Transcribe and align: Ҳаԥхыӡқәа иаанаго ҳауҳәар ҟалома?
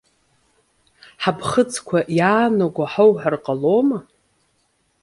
Ҳаԥхыӡқәа 1.23 1.99
иаанаго 2.17 2.83
ҳауҳәар 2.91 3.35
ҟалома? 3.43 3.99